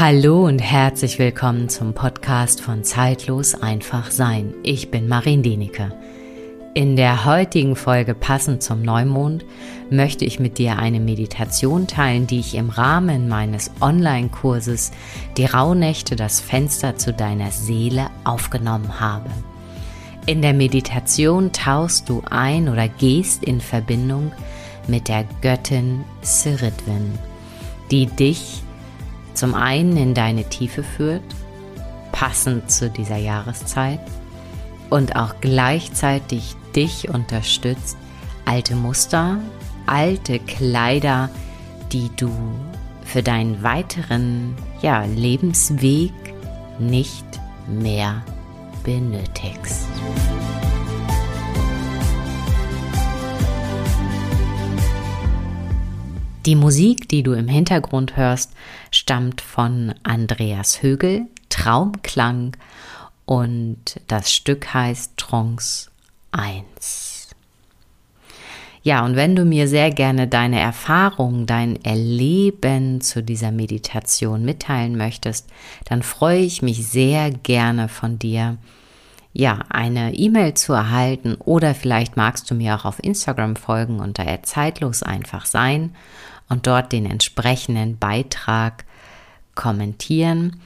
[0.00, 4.54] Hallo und herzlich willkommen zum Podcast von Zeitlos einfach sein.
[4.62, 5.92] Ich bin Marin Denike.
[6.72, 9.44] In der heutigen Folge passend zum Neumond
[9.90, 14.90] möchte ich mit dir eine Meditation teilen, die ich im Rahmen meines Online-Kurses
[15.36, 19.28] Die Rauhnächte das Fenster zu deiner Seele aufgenommen habe.
[20.24, 24.32] In der Meditation tauchst du ein oder gehst in Verbindung
[24.88, 27.18] mit der Göttin Siridwin,
[27.90, 28.62] die dich
[29.40, 31.22] zum einen in deine Tiefe führt,
[32.12, 34.00] passend zu dieser Jahreszeit,
[34.90, 37.96] und auch gleichzeitig dich unterstützt,
[38.44, 39.38] alte Muster,
[39.86, 41.30] alte Kleider,
[41.90, 42.30] die du
[43.02, 46.12] für deinen weiteren ja, Lebensweg
[46.78, 47.24] nicht
[47.66, 48.22] mehr
[48.84, 49.86] benötigst.
[56.46, 58.52] Die Musik, die du im Hintergrund hörst,
[59.10, 62.56] stammt von Andreas Högel, Traumklang
[63.24, 65.90] und das Stück heißt Trance
[66.30, 67.30] 1.
[68.84, 74.96] Ja, und wenn du mir sehr gerne deine Erfahrung, dein Erleben zu dieser Meditation mitteilen
[74.96, 75.48] möchtest,
[75.86, 78.58] dann freue ich mich sehr gerne von dir,
[79.32, 84.40] ja, eine E-Mail zu erhalten oder vielleicht magst du mir auch auf Instagram folgen unter
[84.44, 85.96] zeitlos einfach sein
[86.48, 88.84] und dort den entsprechenden Beitrag
[89.54, 90.60] kommentieren.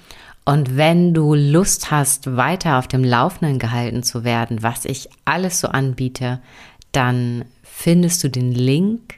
[0.44, 5.60] Und wenn du Lust hast, weiter auf dem Laufenden gehalten zu werden, was ich alles
[5.60, 6.40] so anbiete,
[6.92, 9.14] dann findest du den Link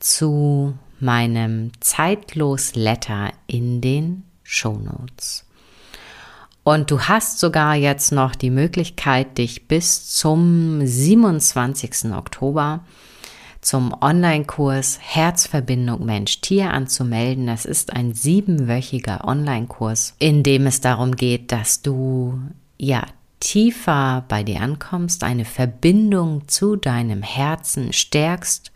[0.00, 5.44] zu meinem Zeitlos Letter in den Show Notes.
[6.64, 12.12] Und du hast sogar jetzt noch die Möglichkeit, dich bis zum 27.
[12.12, 12.80] Oktober
[13.68, 17.46] zum Online-Kurs Herzverbindung Mensch-Tier anzumelden.
[17.46, 22.40] Das ist ein siebenwöchiger Online-Kurs, in dem es darum geht, dass du
[22.78, 23.04] ja
[23.40, 28.72] tiefer bei dir ankommst, eine Verbindung zu deinem Herzen stärkst,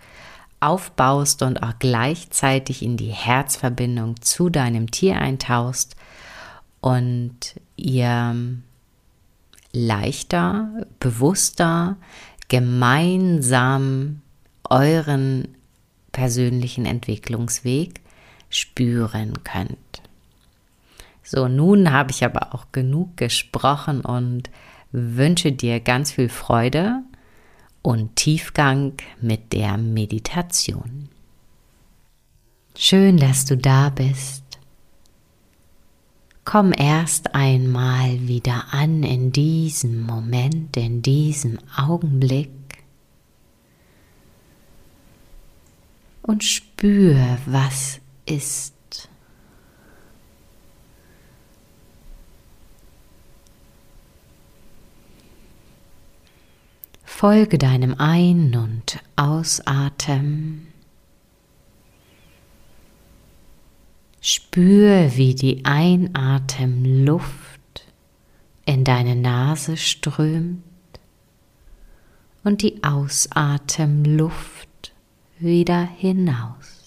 [0.60, 5.96] aufbaust und auch gleichzeitig in die Herzverbindung zu deinem Tier eintauchst
[6.82, 8.36] und ihr
[9.72, 11.96] leichter, bewusster,
[12.48, 14.21] gemeinsam
[14.68, 15.48] euren
[16.12, 18.00] persönlichen Entwicklungsweg
[18.50, 20.02] spüren könnt.
[21.22, 24.50] So, nun habe ich aber auch genug gesprochen und
[24.90, 27.02] wünsche dir ganz viel Freude
[27.80, 31.08] und Tiefgang mit der Meditation.
[32.76, 34.42] Schön, dass du da bist.
[36.44, 42.50] Komm erst einmal wieder an in diesem Moment, in diesem Augenblick.
[46.22, 48.72] Und spür, was ist.
[57.04, 60.66] Folge deinem Ein- und Ausatmen.
[64.20, 67.60] Spür, wie die Einatemluft
[68.64, 70.62] in deine Nase strömt
[72.42, 74.68] und die Ausatemluft
[75.42, 76.82] wieder hinaus.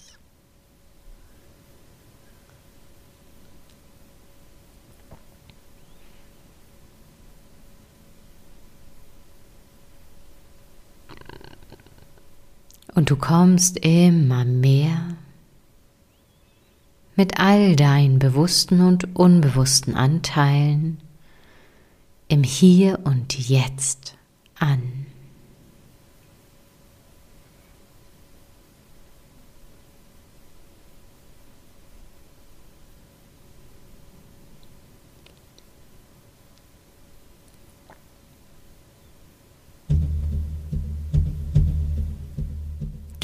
[12.95, 15.17] Und du kommst immer mehr
[17.17, 20.99] mit all deinen bewussten und unbewussten Anteilen
[22.29, 24.17] im Hier und Jetzt
[24.59, 25.04] an.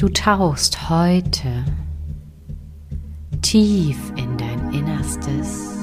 [0.02, 1.64] Du tauchst heute
[3.40, 5.78] tief in dein Innerstes,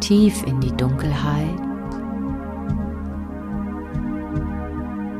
[0.00, 1.60] tief in die Dunkelheit.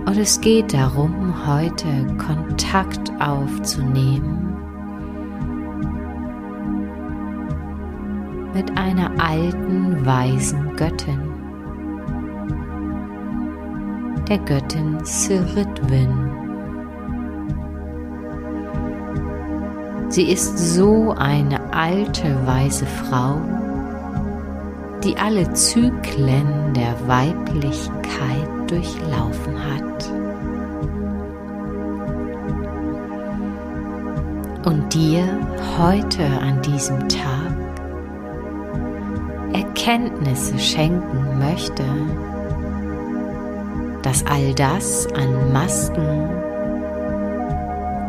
[0.06, 4.56] Und es geht darum, heute Kontakt aufzunehmen
[8.55, 11.21] mit einer alten, weisen Göttin,
[14.27, 16.31] der Göttin Siridwin.
[20.12, 23.41] Sie ist so eine alte weiße Frau,
[25.03, 30.11] die alle Zyklen der Weiblichkeit durchlaufen hat.
[34.67, 35.25] Und dir
[35.79, 37.56] heute an diesem Tag
[39.55, 41.85] Erkenntnisse schenken möchte,
[44.03, 46.29] dass all das an Masken,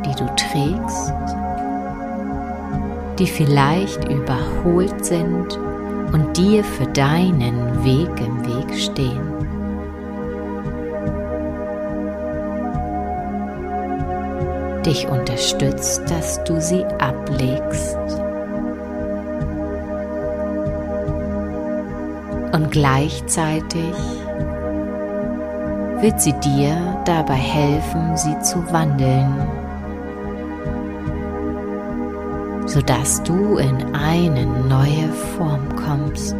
[0.06, 1.43] die du trägst,
[3.20, 5.58] die vielleicht überholt sind
[6.12, 9.34] und dir für deinen Weg im Weg stehen.
[14.86, 17.98] Dich unterstützt, dass du sie ablegst.
[22.52, 23.96] Und gleichzeitig
[26.02, 29.48] wird sie dir dabei helfen, sie zu wandeln,
[32.66, 36.36] sodass du in eine neue Form kommst.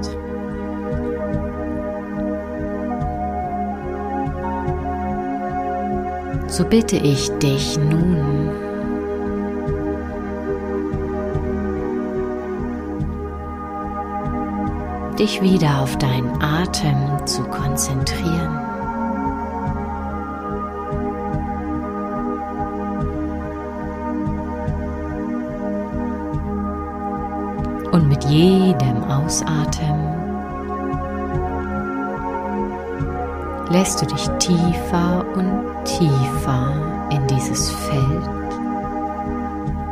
[6.48, 8.52] So bitte ich dich nun,
[15.18, 18.73] dich wieder auf deinen Atem zu konzentrieren.
[28.34, 30.08] Jedem Ausatmen
[33.70, 36.74] lässt du dich tiefer und tiefer
[37.12, 38.30] in dieses Feld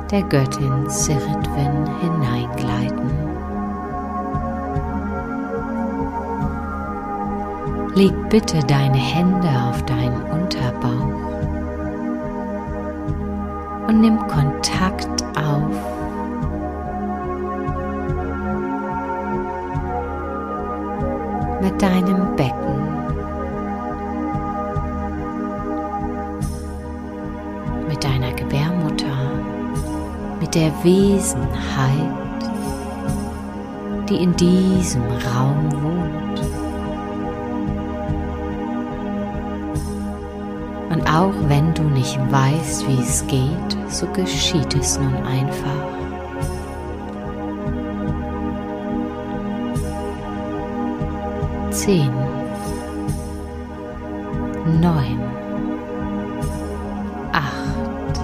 [0.09, 3.11] der Göttin Siritwin hineingleiten.
[7.93, 11.29] Leg bitte deine Hände auf deinen Unterbauch
[13.87, 15.90] und nimm Kontakt auf
[21.61, 22.81] mit deinem Becken.
[27.87, 29.05] Mit deiner Gebärmutter,
[30.39, 32.41] mit der Wesenheit,
[34.09, 36.41] die in diesem Raum wohnt.
[40.89, 46.00] Und auch wenn du nicht weißt, wie es geht, so geschieht es nun einfach.
[51.83, 52.13] Zehn,
[54.79, 55.19] neun,
[57.31, 58.19] acht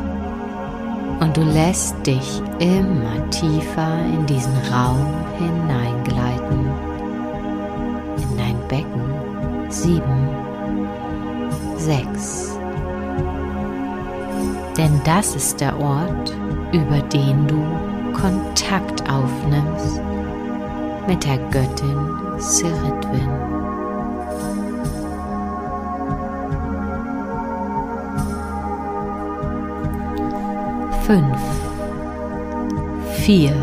[1.20, 5.08] und du lässt dich immer tiefer in diesen Raum
[5.40, 6.68] hineingleiten,
[8.18, 10.28] in dein Becken, sieben,
[11.78, 12.56] sechs.
[14.78, 16.32] Denn das ist der Ort,
[16.74, 17.64] über den du
[18.14, 20.00] Kontakt aufnimmst
[21.08, 23.47] mit der Göttin Siritwin.
[31.08, 31.40] Fünf,
[33.24, 33.56] vier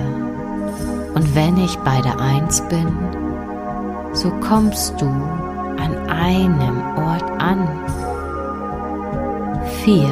[1.14, 2.88] und wenn ich bei der Eins bin,
[4.12, 7.68] so kommst du an einem Ort an.
[9.84, 10.08] Vier,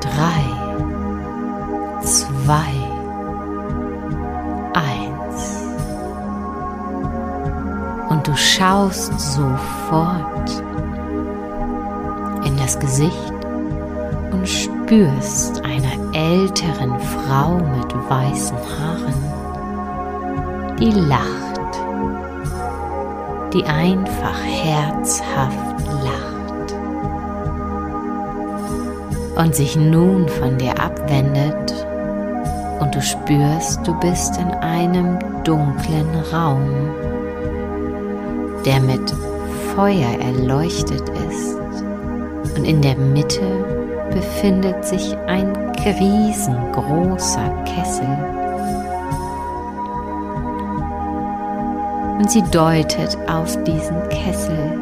[0.00, 0.44] drei,
[2.02, 2.84] zwei,
[8.24, 10.50] du schaust sofort
[12.44, 13.32] in das Gesicht
[14.32, 14.73] und spürst
[15.64, 19.14] einer älteren Frau mit weißen Haaren,
[20.78, 21.80] die lacht,
[23.52, 26.74] die einfach herzhaft lacht
[29.36, 31.86] und sich nun von dir abwendet
[32.80, 36.92] und du spürst, du bist in einem dunklen Raum
[38.64, 39.14] der mit
[39.74, 41.56] Feuer erleuchtet ist.
[42.56, 43.83] Und in der Mitte
[44.14, 45.54] befindet sich ein
[45.84, 48.08] riesengroßer Kessel.
[52.18, 54.78] Und sie deutet auf diesen Kessel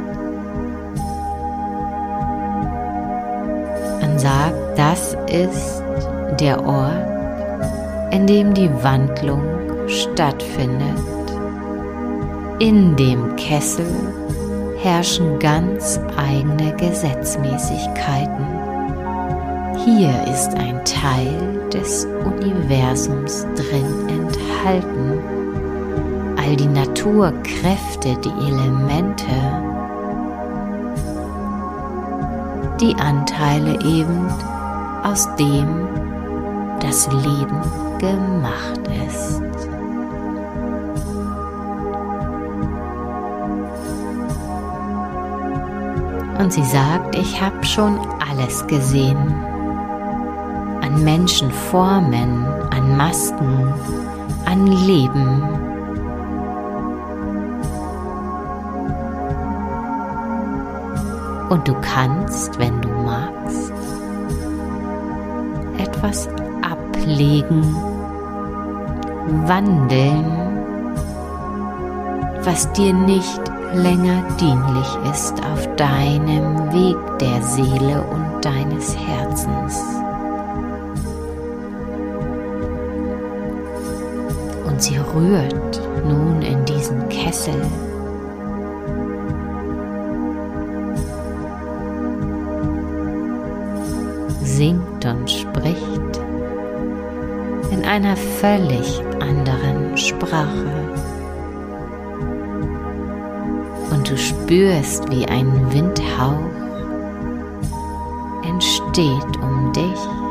[4.02, 5.82] und sagt, das ist
[6.38, 9.42] der Ort, in dem die Wandlung
[9.88, 11.12] stattfindet
[12.62, 13.90] in dem Kessel
[14.78, 18.61] herrschen ganz eigene Gesetzmäßigkeiten.
[19.84, 25.18] Hier ist ein Teil des Universums drin enthalten.
[26.36, 29.26] All die Naturkräfte, die Elemente,
[32.80, 34.28] die Anteile eben,
[35.02, 35.88] aus dem
[36.78, 37.60] das Leben
[37.98, 39.42] gemacht ist.
[46.38, 47.98] Und sie sagt, ich habe schon
[48.30, 49.51] alles gesehen
[50.92, 53.72] an Menschenformen, an Masken,
[54.44, 55.42] an Leben.
[61.48, 63.72] Und du kannst, wenn du magst,
[65.78, 66.28] etwas
[66.62, 67.74] ablegen,
[69.46, 70.24] wandeln,
[72.44, 73.40] was dir nicht
[73.74, 80.01] länger dienlich ist auf deinem Weg der Seele und deines Herzens.
[84.82, 87.54] Sie rührt nun in diesen Kessel
[94.42, 96.20] singt und spricht
[97.70, 100.66] in einer völlig anderen Sprache.
[103.92, 106.50] Und du spürst, wie ein Windhauch
[108.42, 110.21] entsteht um dich.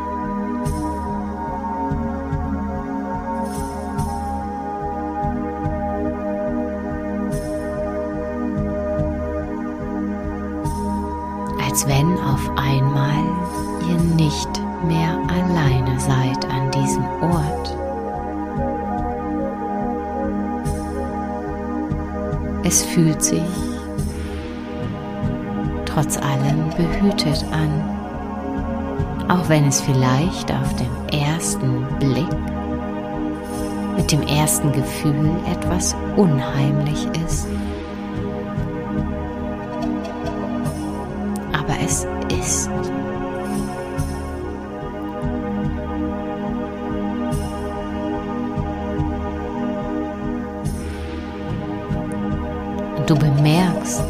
[11.82, 13.24] Als wenn auf einmal
[13.90, 14.50] ihr nicht
[14.86, 17.76] mehr alleine seid an diesem Ort.
[22.64, 23.42] Es fühlt sich
[25.86, 32.30] trotz allem behütet an, auch wenn es vielleicht auf dem ersten Blick
[33.98, 37.48] mit dem ersten Gefühl etwas unheimlich ist.
[41.72, 42.70] Aber es ist
[53.08, 54.04] du bemerkst,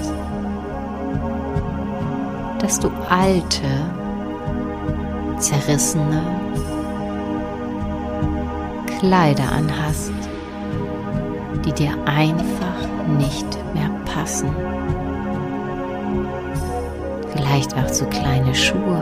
[2.60, 3.68] dass du alte,
[5.40, 6.22] zerrissene
[9.00, 10.12] Kleider anhast,
[11.66, 12.88] die dir einfach
[13.18, 14.52] nicht mehr passen.
[17.52, 19.02] Vielleicht auch zu kleine Schuhe.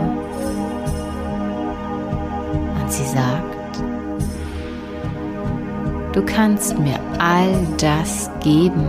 [2.81, 3.83] Und sie sagt,
[6.13, 8.87] du kannst mir all das geben,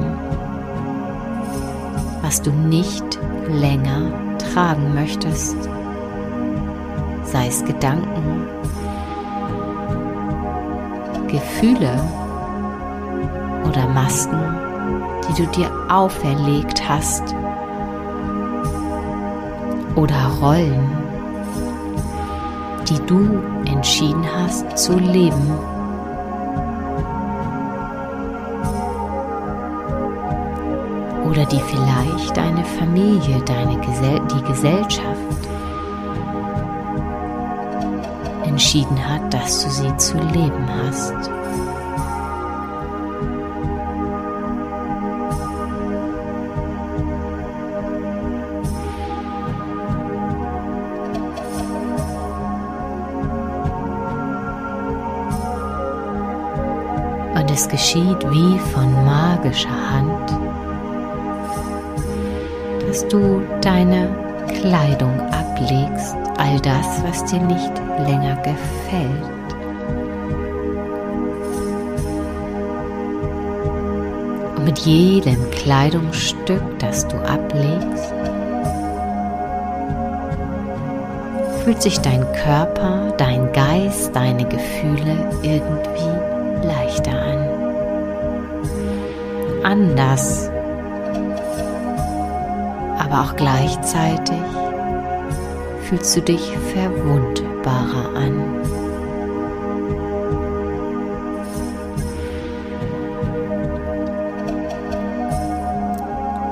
[2.22, 3.04] was du nicht
[3.48, 5.56] länger tragen möchtest,
[7.24, 8.46] sei es Gedanken,
[11.28, 12.00] Gefühle
[13.68, 14.40] oder Masken,
[15.28, 17.34] die du dir auferlegt hast
[20.00, 20.90] oder Rollen,
[22.88, 25.52] die du entschieden hast zu leben.
[31.30, 35.48] oder die vielleicht deine Familie, deine Gesell die Gesellschaft
[38.44, 41.30] entschieden hat, dass du sie zu leben hast.
[57.60, 60.50] Es geschieht wie von magischer Hand
[62.86, 64.08] dass du deine
[64.48, 67.72] Kleidung ablegst, all das, was dir nicht
[68.04, 69.54] länger gefällt.
[74.56, 78.12] Und mit jedem Kleidungsstück, das du ablegst,
[81.62, 87.29] fühlt sich dein Körper, dein Geist, deine Gefühle irgendwie leichter an.
[89.70, 90.50] Anders
[93.10, 94.38] aber auch gleichzeitig
[95.82, 98.32] fühlst du dich verwundbarer an.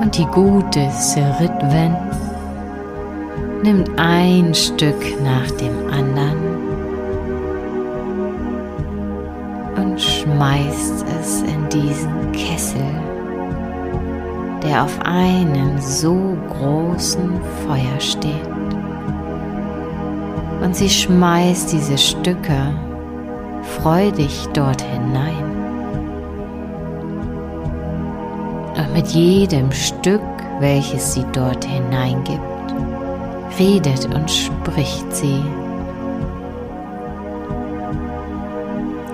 [0.01, 1.97] Und die gute Siritwen
[3.63, 6.59] nimmt ein Stück nach dem anderen
[9.77, 12.18] und schmeißt es in diesen
[14.69, 18.49] der auf einem so großen Feuer steht.
[20.63, 22.75] Und sie schmeißt diese Stücke
[23.81, 25.45] freudig dort hinein.
[28.77, 30.21] Und mit jedem Stück,
[30.61, 32.43] welches sie dort hineingibt,
[33.59, 35.43] redet und spricht sie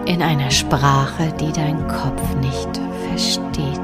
[0.06, 3.83] in einer Sprache, die dein Kopf nicht versteht.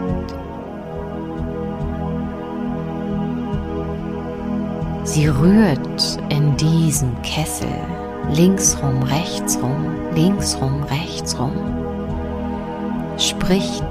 [5.13, 7.67] Sie rührt in diesen Kessel
[8.33, 11.51] linksrum, rechtsrum, linksrum, rechtsrum,
[13.19, 13.85] spricht,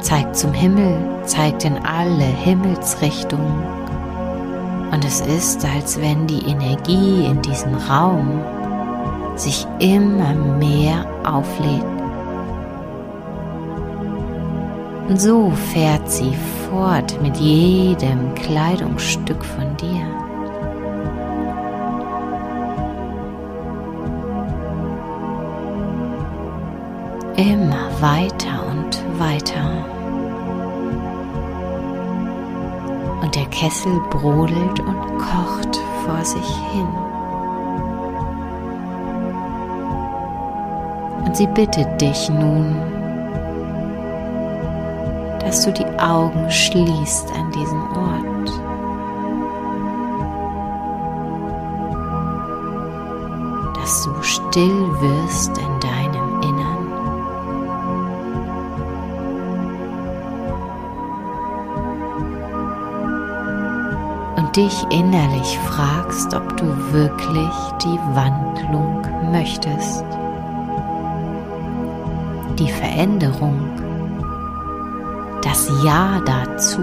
[0.00, 3.64] zeigt zum Himmel, zeigt in alle Himmelsrichtungen
[4.92, 8.40] Und es ist, als wenn die Energie in diesem Raum
[9.34, 11.84] sich immer mehr auflädt.
[15.08, 16.32] Und so fährt sie
[16.70, 20.06] fort mit jedem Kleidungsstück von dir.
[27.36, 29.84] Immer weiter und weiter.
[33.22, 36.88] Und der Kessel brodelt und kocht vor sich hin.
[41.24, 42.95] Und sie bittet dich nun,
[45.46, 48.48] dass du die Augen schließt an diesem Ort.
[53.76, 56.86] Dass du still wirst in deinem Innern.
[64.36, 70.04] Und dich innerlich fragst, ob du wirklich die Wandlung möchtest.
[72.58, 73.85] Die Veränderung
[75.56, 76.82] das Ja dazu.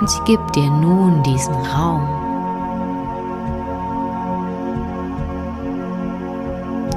[0.00, 2.02] Und sie gibt dir nun diesen Raum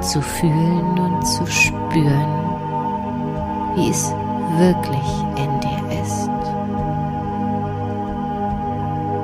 [0.00, 2.28] zu fühlen und zu spüren,
[3.74, 4.12] wie es
[4.56, 6.30] wirklich in dir ist.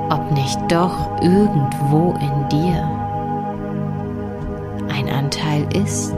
[0.09, 2.89] Ob nicht doch irgendwo in dir
[4.89, 6.14] ein Anteil ist,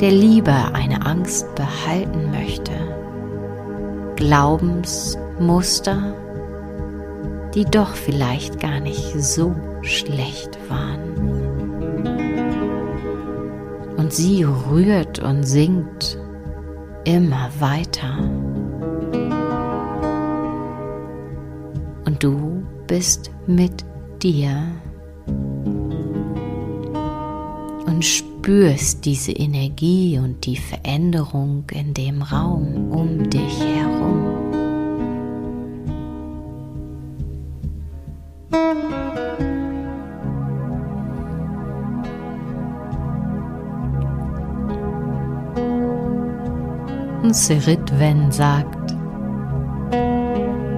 [0.00, 2.72] der lieber eine Angst behalten möchte.
[4.16, 6.14] Glaubensmuster,
[7.54, 11.16] die doch vielleicht gar nicht so schlecht waren.
[13.96, 16.18] Und sie rührt und singt
[17.04, 18.18] immer weiter.
[22.04, 23.84] Und du bist mit
[24.22, 24.62] dir
[27.86, 34.22] und spürst, spürst diese Energie und die Veränderung in dem Raum um dich herum.
[47.24, 48.94] Und Siritwen sagt,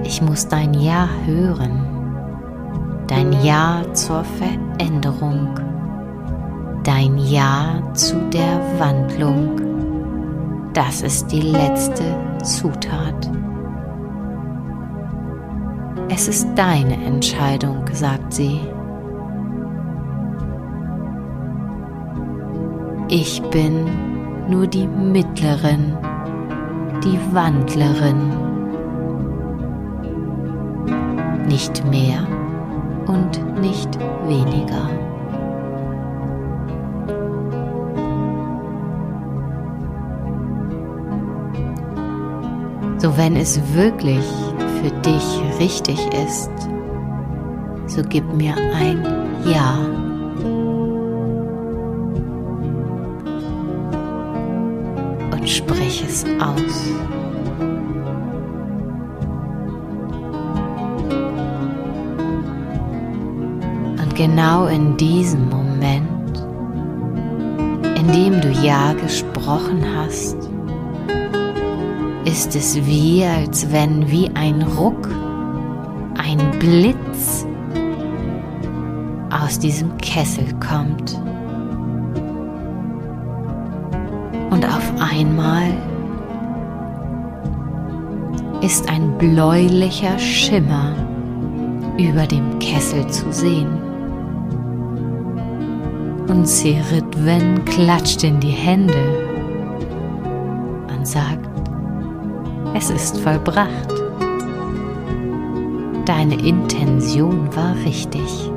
[0.03, 5.68] ich muss dein Ja hören, dein Ja zur Veränderung
[6.89, 9.61] dein Ja zu der Wandlung.
[10.73, 12.03] Das ist die letzte
[12.43, 13.29] Zutat.
[16.09, 18.59] Es ist deine Entscheidung, sagt sie.
[23.07, 23.85] Ich bin
[24.49, 25.95] nur die Mittlerin,
[27.03, 28.33] die Wandlerin.
[31.47, 32.25] Nicht mehr
[33.05, 35.08] und nicht weniger.
[43.01, 44.25] So wenn es wirklich
[44.81, 45.23] für dich
[45.57, 46.51] richtig ist,
[47.87, 49.01] so gib mir ein
[49.45, 49.77] Ja.
[55.31, 56.91] Und sprich es aus.
[63.97, 66.37] Und genau in diesem Moment,
[67.97, 70.38] in dem du Ja gesprochen hast,
[72.49, 75.07] ist es wie, als wenn wie ein Ruck,
[76.17, 77.45] ein Blitz
[79.29, 81.13] aus diesem Kessel kommt.
[84.49, 85.67] Und auf einmal
[88.61, 90.95] ist ein bläulicher Schimmer
[91.99, 93.69] über dem Kessel zu sehen.
[96.27, 98.97] Und Siritwen klatscht in die Hände
[100.97, 101.48] und sagt,
[102.73, 103.93] es ist vollbracht.
[106.05, 108.51] Deine Intention war richtig,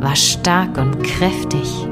[0.00, 1.86] war stark und kräftig.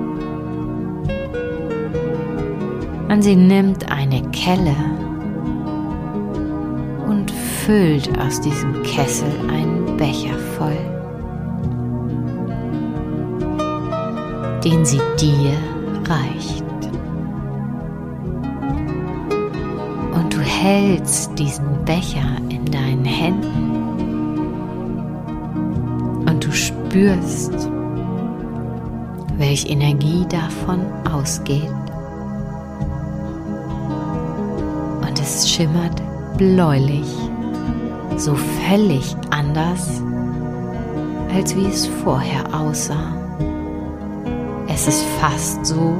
[3.08, 4.76] Und sie nimmt eine Kelle
[7.08, 10.76] und füllt aus diesem Kessel einen Becher voll,
[14.64, 15.52] den sie dir
[16.08, 16.67] reicht.
[20.68, 24.36] Hältst diesen Becher in deinen Händen
[26.28, 27.70] und du spürst,
[29.38, 31.72] welche Energie davon ausgeht.
[35.00, 36.02] Und es schimmert
[36.36, 37.16] bläulich,
[38.18, 38.34] so
[38.68, 40.02] völlig anders,
[41.34, 43.16] als wie es vorher aussah.
[44.68, 45.96] Es ist fast so,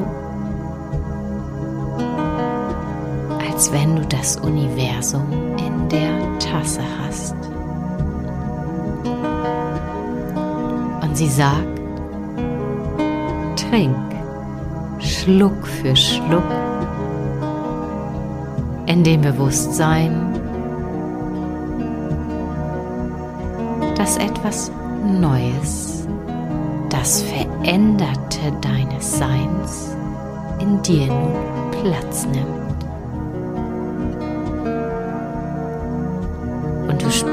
[3.59, 5.27] als wenn du das Universum
[5.59, 7.35] in der Tasse hast.
[11.03, 11.81] Und sie sagt,
[13.57, 13.97] trink
[15.01, 16.45] Schluck für Schluck
[18.87, 20.41] in dem Bewusstsein,
[23.97, 24.71] dass etwas
[25.05, 26.07] Neues,
[26.91, 29.97] das Veränderte deines Seins
[30.61, 32.58] in dir nun Platz nimmt.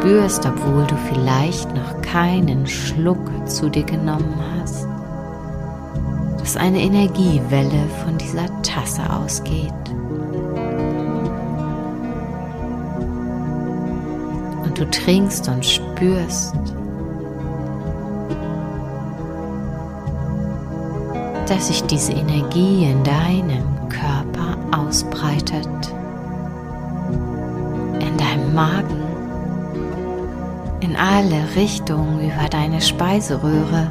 [0.06, 4.88] Spürst, obwohl du vielleicht noch keinen Schluck zu dir genommen hast,
[6.40, 9.74] dass eine Energiewelle von dieser Tasse ausgeht.
[14.64, 16.56] Und du trinkst und spürst,
[21.48, 25.68] dass sich diese Energie in deinem Körper ausbreitet,
[28.00, 29.15] in deinem Magen,
[30.86, 33.88] in alle Richtungen über deine Speiseröhre.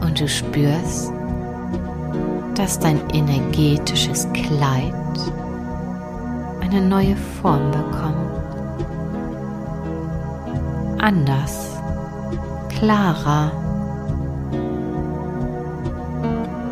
[0.00, 1.12] Und du spürst,
[2.54, 4.94] dass dein energetisches Kleid
[6.60, 8.30] eine neue Form bekommt.
[11.00, 11.80] Anders,
[12.68, 13.50] klarer.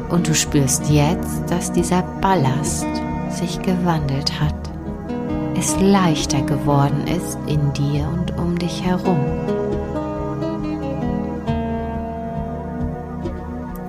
[0.08, 2.86] Und du spürst jetzt, dass dieser Ballast
[3.30, 4.67] sich gewandelt hat,
[5.58, 9.18] es leichter geworden ist in dir und um dich herum.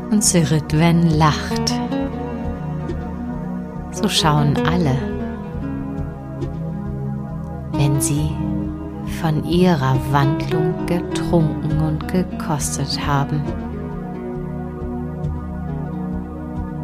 [0.09, 1.75] Und Siritwen lacht.
[3.91, 4.97] So schauen alle,
[7.73, 8.31] wenn sie
[9.21, 13.43] von ihrer Wandlung getrunken und gekostet haben.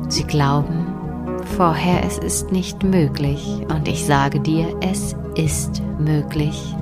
[0.09, 0.94] Sie glauben
[1.55, 6.75] vorher, es ist nicht möglich und ich sage dir, es ist möglich.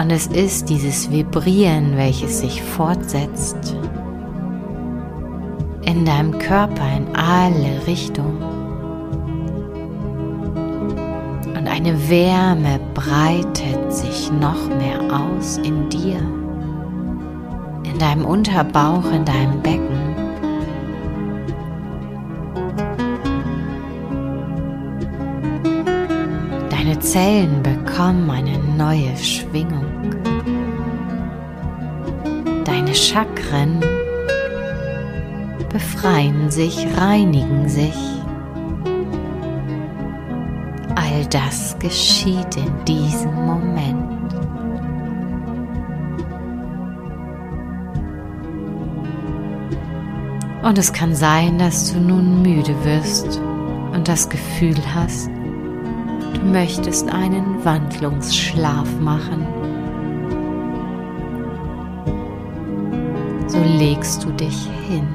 [0.00, 3.76] Und es ist dieses Vibrieren, welches sich fortsetzt
[5.82, 8.42] in deinem Körper in alle Richtungen.
[11.44, 16.18] Und eine Wärme breitet sich noch mehr aus in dir,
[17.82, 20.09] in deinem Unterbauch, in deinem Becken.
[27.00, 30.14] Zellen bekommen eine neue Schwingung.
[32.64, 33.80] Deine Chakren
[35.72, 37.96] befreien sich, reinigen sich.
[40.94, 44.34] All das geschieht in diesem Moment.
[50.62, 53.40] Und es kann sein, dass du nun müde wirst
[53.92, 55.30] und das Gefühl hast,
[56.40, 59.46] du möchtest einen Wandlungsschlaf machen.
[63.46, 65.06] So legst du dich hin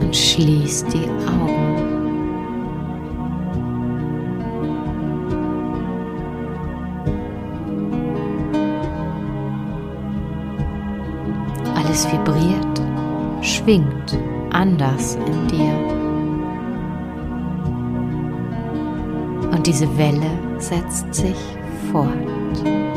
[0.00, 1.58] und schließt die Augen.
[11.74, 12.80] Alles vibriert,
[13.42, 14.18] schwingt
[14.50, 15.97] anders in dir.
[19.68, 21.36] Diese Welle setzt sich
[21.92, 22.87] fort.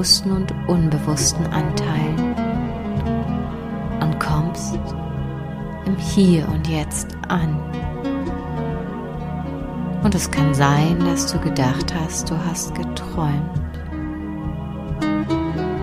[0.00, 2.34] Bewussten und unbewussten Anteilen
[4.00, 4.78] und kommst
[5.84, 7.54] im Hier und Jetzt an.
[10.02, 13.60] Und es kann sein, dass du gedacht hast, du hast geträumt.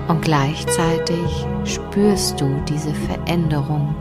[0.07, 3.93] Und gleichzeitig spürst du diese Veränderung,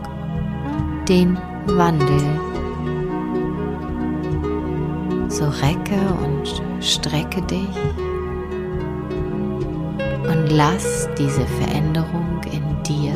[1.07, 2.39] den Wandel.
[5.29, 8.06] So recke und strecke dich
[10.49, 13.13] lass diese Veränderung in dir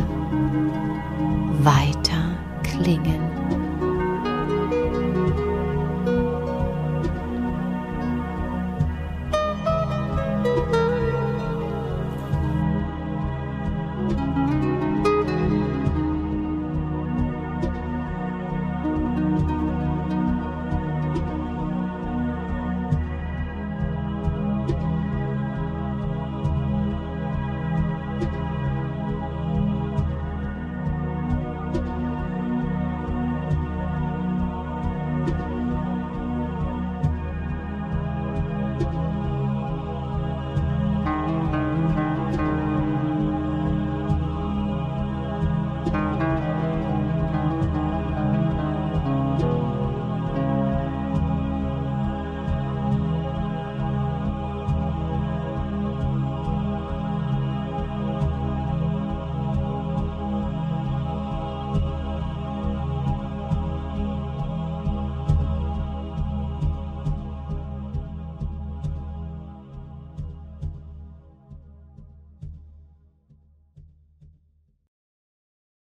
[1.63, 3.30] weiter klingen.